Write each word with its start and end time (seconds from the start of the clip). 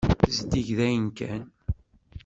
Zeddig 0.37 0.67
dayen 0.77 1.07
kan. 1.17 1.43